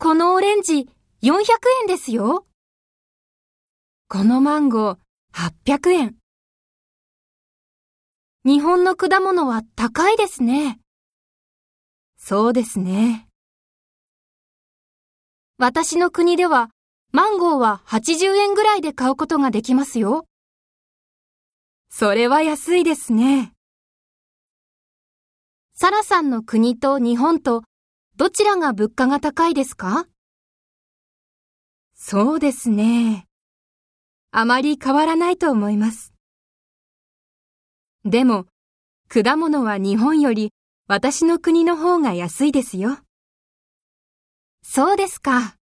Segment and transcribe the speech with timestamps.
[0.00, 0.88] このオレンジ
[1.24, 1.34] 400
[1.80, 2.46] 円ですよ。
[4.08, 4.96] このマンゴー
[5.66, 6.14] 800円。
[8.44, 10.78] 日本の果物は高いですね。
[12.16, 13.26] そうですね。
[15.58, 16.70] 私の国では
[17.10, 20.26] マンゴーは80円ぐらいで買うことができますよ。
[21.90, 23.52] それは安いですね。
[25.74, 27.64] サラさんの国と日本と
[28.18, 30.08] どちらが物価が高いですか？
[31.94, 33.28] そうですね。
[34.32, 36.12] あまり変わらないと思います。
[38.04, 38.46] でも、
[39.08, 40.52] 果物は日本より
[40.88, 42.98] 私の国の方が安いですよ。
[44.64, 45.57] そうですか。